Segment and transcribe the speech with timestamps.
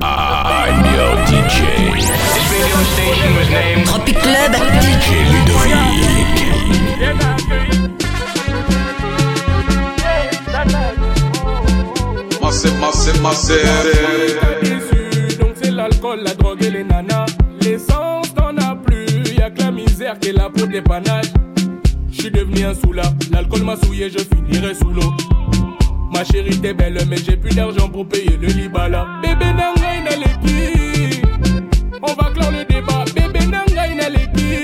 [0.00, 1.58] I'm your DJ.
[1.96, 4.52] This radio station was named Tropic Club.
[4.52, 5.74] DJ Ludovic.
[12.40, 13.66] Massive, massive, massive.
[14.62, 17.26] déçu, donc c'est l'alcool, la drogue et les nanas.
[17.60, 21.26] L'essence t'en as plus, y'a que la misère qui est là pour dépannage.
[22.10, 23.02] J'suis devenu un soula,
[23.32, 25.12] l'alcool m'a souillé, je finirai sous l'eau.
[26.14, 29.04] Ma chérie t'es belle, mais j'ai plus d'argent pour payer le libala.
[29.20, 31.20] Bébé nanga inaleki,
[32.00, 33.04] on va clore le débat.
[33.16, 34.63] Bébé nanga inaleki, j'mène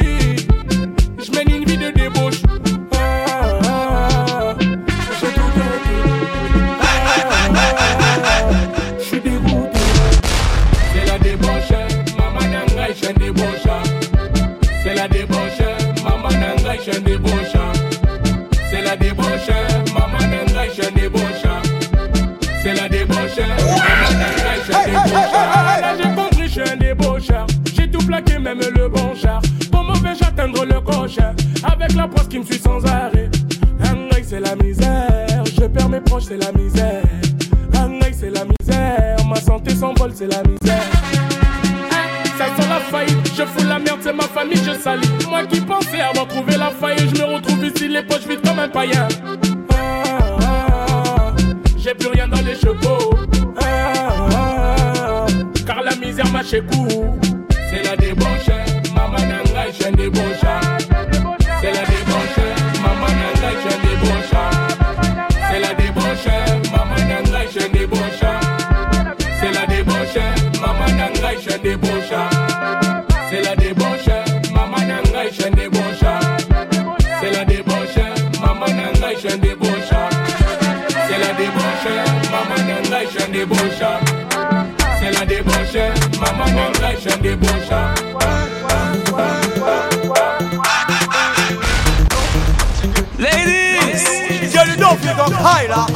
[36.21, 37.03] c'est la misère.
[37.73, 39.17] Nangai, c'est la misère.
[39.27, 40.83] Ma santé s'envole, c'est la misère.
[42.39, 45.09] Ça sent la faillite, je fous la merde, c'est ma famille, je salis.
[45.29, 48.59] Moi qui pensais avoir trouvé la faille, je me retrouve ici, les poches vides comme
[48.59, 49.09] un païen.
[51.77, 53.15] J'ai plus rien dans les chevaux.
[55.67, 56.63] Car la misère m'a chez.
[57.71, 58.51] C'est la débauche,
[58.95, 60.80] maman nangai, je débauche.
[83.49, 83.85] Je.
[85.01, 85.77] C'est la débauche,
[86.21, 86.47] maman
[87.01, 87.09] je.
[93.19, 95.87] Ladies, y'a le nom qui est dans le high là.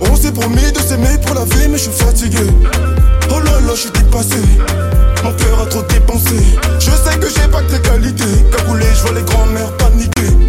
[0.00, 2.46] On s'est promis de s'aimer pour la vie, mais je suis fatigué.
[3.30, 4.40] Oh là là, je suis dépassé.
[5.24, 6.36] Mon cœur a trop dépensé.
[6.78, 8.44] Je sais que j'ai pas que tes qualités.
[8.56, 10.45] Cagoulé, je vois les grands-mères paniquer.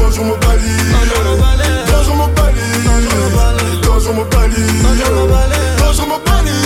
[0.02, 0.62] Dangereux mon bali.
[1.92, 2.62] Dangereux mon bali.
[2.86, 4.62] Dangereux mon bali.
[4.84, 5.14] Dangereux
[6.04, 6.60] mon bali.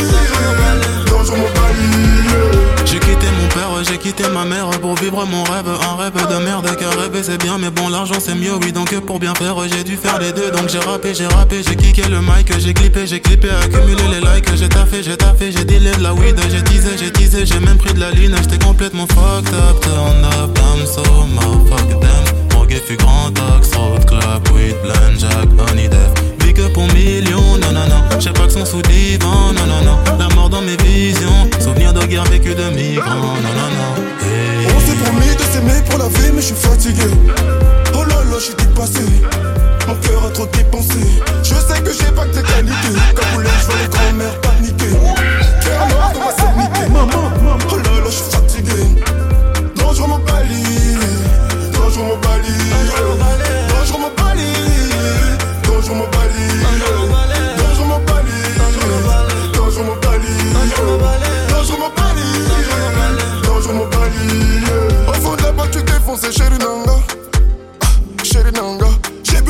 [2.86, 6.44] J'ai quitté mon père, j'ai quitté ma mère pour vivre mon rêve, un rêve de
[6.44, 9.56] merde car rêver c'est bien mais bon l'argent c'est mieux oui donc pour bien faire
[9.72, 10.52] j'ai dû faire les deux.
[10.52, 14.20] Donc j'ai rappé, j'ai rappé, j'ai kické le mic, j'ai clippé, j'ai clippé, accumulé les
[14.20, 17.60] likes, j'ai taffé, j'ai taffé, j'ai dealé de la weed, j'ai teasé, j'ai teasé, j'ai
[17.60, 21.04] même pris de la ligne, j'étais complètement fucked up, turn up, I'm so
[21.70, 26.68] fuck them, Morgue fut grand axe, road club, weed, blend, jack, honey death, vie que
[26.74, 30.28] pour millions, non non non, j'ai pas que son sous divan, non non non, la
[30.36, 33.94] mort dans mes visions, souvenir de guerre vécu de migrants, non non non.
[34.76, 37.63] On s'est promis de s'aimer pour la vie, mais je suis fatigué.
[38.36, 39.00] Je suis dépassé.
[39.88, 41.00] Mon cœur a trop dépensé.
[41.44, 43.23] Je sais que j'ai pas que tes qualités.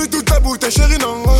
[0.03, 1.31] Bu toute ta bouteille, chérie Nanga.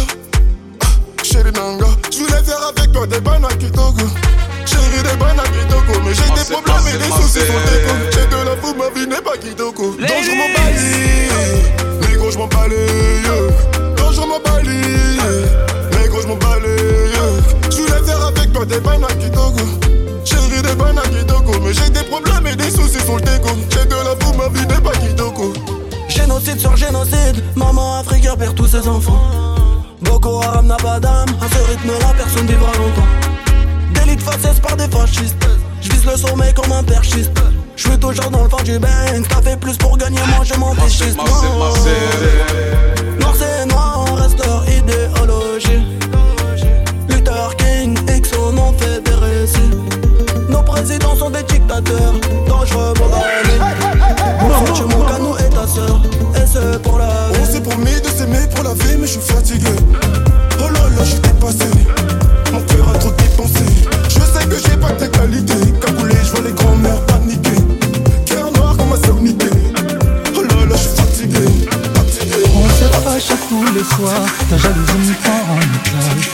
[0.82, 1.88] Ah, Chérie Nanga.
[2.12, 4.06] Je voulais faire avec toi des bonnes à Kitoko.
[4.66, 6.00] Chérie, des bonnes à Kitoko.
[6.06, 8.12] Mais j'ai des problèmes et des soucis sur tes.
[8.12, 9.96] J'ai de la fou, ma vie n'est pas Kitoko.
[10.00, 12.08] Dangereux mon bali.
[12.08, 12.88] Les gros, je m'en balais.
[13.98, 14.82] Dangereux mon bali.
[15.92, 17.12] Les gros, je m'en balais.
[17.70, 19.64] Je voulais faire avec toi des bonnes à Kitoko.
[20.26, 21.60] Chérie, des bonnes à Kitoko.
[21.64, 23.24] Mais j'ai des problèmes et des soucis sur le.
[23.70, 25.54] J'ai de la fou, ma vie n'est pas Kitoko.
[26.14, 29.20] Génocide sur génocide, maman africaine perd tous ses enfants.
[30.02, 33.08] Boko Haram n'a pas d'âme, à ce rythme-là personne vivra longtemps.
[33.96, 35.36] Délit de faciès par des fascistes,
[35.82, 37.32] je vise le sommet comme un perchiste.
[37.76, 40.54] Je suis toujours dans le fond du Benz, t'as fait plus pour gagner, moi je
[40.54, 41.16] m'en massive.
[41.16, 41.74] Noir
[43.36, 45.82] c'est noir, reste leur idéologie.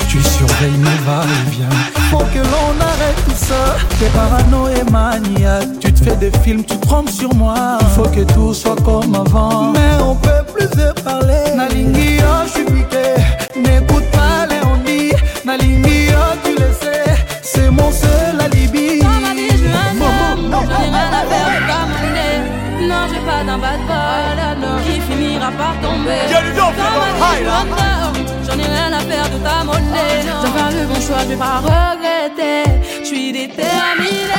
[0.07, 1.69] Tu surveilles mes va-et-vient.
[2.09, 3.77] Faut que l'on arrête tout ça.
[3.99, 5.79] T'es parano et maniaque.
[5.79, 7.77] Tu te fais des films, tu trompes sur moi.
[7.95, 9.71] Faut que tout soit comme avant.
[9.71, 11.55] Mais on peut plus se parler.
[11.55, 13.15] Nalingi, oh, je suis piqué.
[13.55, 15.11] N'écoute pas les on dit
[15.45, 17.03] Nalingi, oh, tu le sais.
[17.41, 19.01] C'est mon seul alibi.
[19.01, 20.65] Maman,
[23.11, 26.21] j'ai pas d'un bad boy qui finira par tomber.
[28.45, 30.21] J'en ai rien à faire de ta monnaie.
[30.25, 32.63] J'en faire le bon choix, je vais pas regretter.
[33.01, 34.29] Je suis déterminée.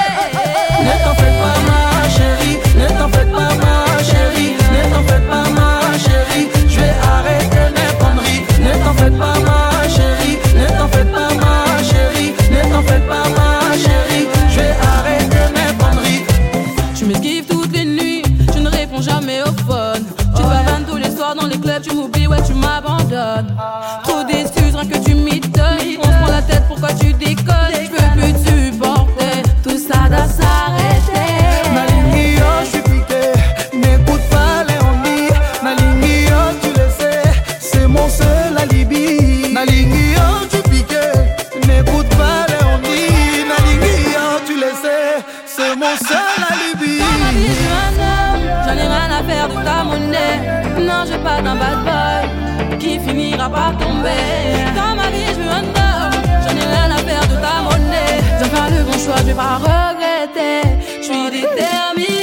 [0.87, 4.55] Ne t'en fais pas ma chérie, ne t'en fais pas ma chérie,
[51.41, 54.75] Pas d'un bad boy qui finira par tomber.
[54.77, 58.21] Dans ma vie, je veux un homme, j'en ai rien à faire de ta monnaie.
[58.39, 60.69] J'en faire le bon choix, je vais pas regretter.
[60.99, 62.20] Je suis déterminée.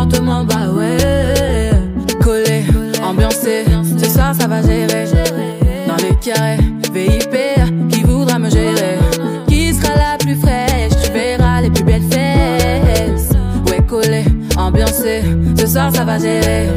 [0.00, 1.70] Comportement, bah ouais.
[2.22, 2.64] Collé,
[3.02, 3.64] ambiancé,
[3.98, 5.04] ce soir ça va gérer.
[5.86, 6.56] Dans le carré,
[6.92, 8.98] VIP, qui voudra me gérer?
[9.46, 10.92] Qui sera la plus fraîche?
[11.04, 13.30] Tu verras les plus belles fesses.
[13.66, 14.24] Ouais, collé,
[14.56, 15.22] ambiancé,
[15.58, 16.68] ce soir ça va gérer.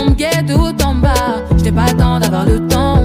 [0.00, 3.02] On me guette tout en bas, j'n'ai pas le temps d'avoir le temps.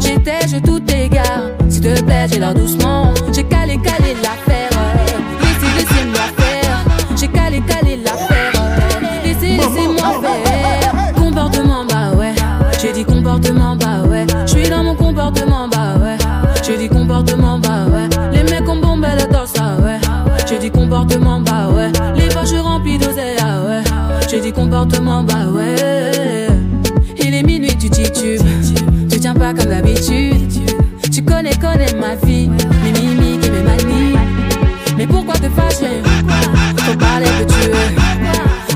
[0.00, 3.01] J'étais, je tout égare, s'il te plaît, j'ai l'air doucement.
[24.52, 26.46] Dit comportement, bah ouais.
[27.18, 28.42] Il est minuit, tu titubes.
[29.10, 30.52] Tu tiens pas comme d'habitude.
[31.10, 32.50] Tu connais, connais ma vie.
[32.84, 34.16] Mes mimiques et mes manies.
[34.96, 36.02] Mais pourquoi te fâcher?
[36.78, 37.94] Faut parler que tu es.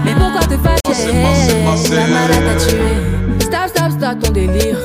[0.05, 1.13] Mais pourquoi te fâcher?
[1.95, 2.79] La malade t'a tué.
[3.41, 4.79] Stop, stop, stop ton délire.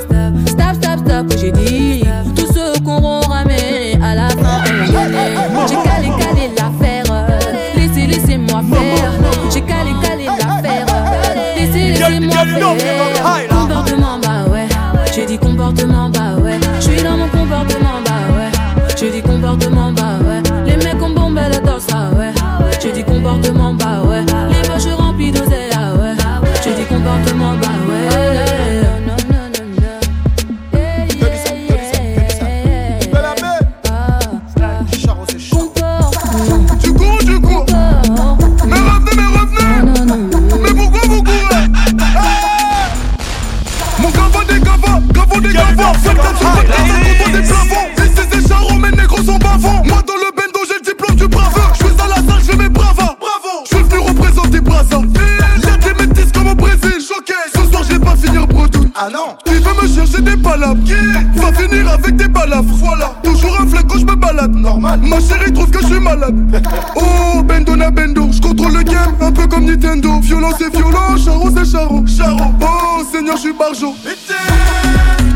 [59.03, 59.36] Ah non.
[59.46, 60.88] Tu veux me chercher des palabres.
[61.34, 62.67] Va finir avec des balafres.
[62.75, 63.15] Voilà.
[63.24, 64.53] Toujours un flingue quand je me balade.
[64.53, 65.00] Normal.
[65.01, 66.36] Ma chérie trouve que je suis malade.
[66.96, 68.31] Oh Bendo na Bendo.
[68.31, 70.20] Je contrôle le game un peu comme Nintendo.
[70.22, 72.05] Violent c'est violent Charo c'est Charo.
[72.05, 72.38] Charo.
[72.62, 73.96] Oh Seigneur je suis barjo.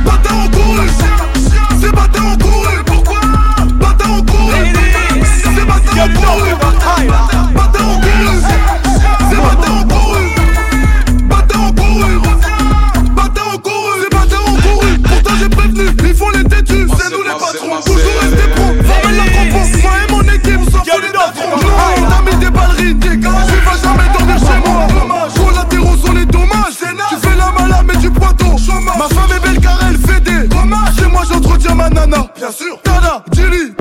[0.06, 0.88] Bâtard en couru
[1.82, 3.20] C'est bâtard en couru Pourquoi?
[3.80, 4.54] Bâtard en couru
[5.56, 6.75] C'est bâtard en encouru
[32.36, 32.80] Bien sûr.
[32.84, 33.75] Tada Djili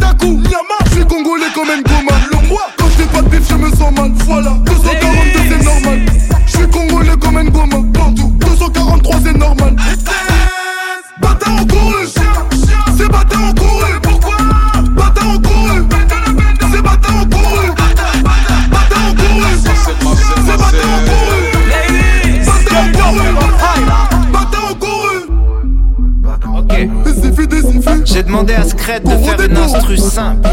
[28.35, 30.49] J'ai demandé à Scred de faire une instru simple.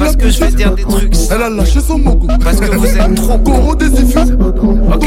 [0.00, 1.14] Parce que je vais dire des trucs.
[1.30, 2.26] Elle a lâché son mogo.
[2.42, 4.18] Parce que vous êtes trop Gros des ifus.
[4.18, 4.34] Ok.
[4.92, 5.04] Oh,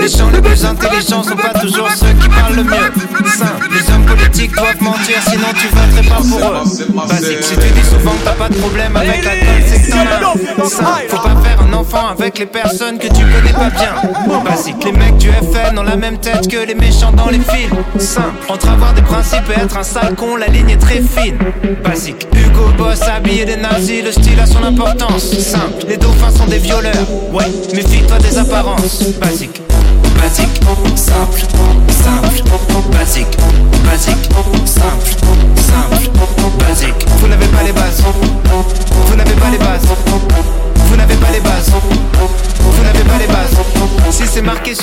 [0.00, 3.30] Les gens les plus intelligents sont pas toujours ceux qui parlent le mieux.
[3.30, 3.68] Simple.
[3.72, 7.08] Les hommes politiques doivent mentir, sinon tu voterais pas pour eux.
[7.08, 7.42] Basique.
[7.42, 9.34] Si tu dis souvent que t'as pas de problème avec la
[9.90, 13.94] Faut pas faire un enfant avec les personnes que tu connais pas bien.
[14.44, 14.84] Basique.
[14.84, 17.76] Les mecs du FN ont la même tête que les méchants dans les films.
[17.98, 18.28] Simple.
[18.48, 21.36] Entre avoir des principes et être un sale con, la ligne est très fine.
[21.84, 22.26] Basique.
[22.34, 25.36] Hugo Boss habillé des nazis, le style a son importance.
[25.38, 25.86] Simple.
[25.88, 26.94] Les dauphins sont des violeurs.
[27.32, 29.02] Ouais, méfie-toi des apparences.
[29.20, 29.60] Basique.
[30.20, 30.60] Basique,
[30.96, 31.40] simple,
[31.88, 32.42] simple,
[32.92, 33.38] basique,
[33.84, 34.28] basique,
[34.66, 35.19] simple,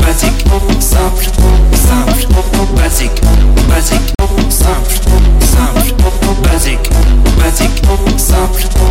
[0.00, 0.44] basique,
[0.80, 1.24] simple,
[1.74, 2.26] simple,
[2.76, 3.22] basique,
[3.68, 4.14] basique,
[7.38, 8.89] simple, simple.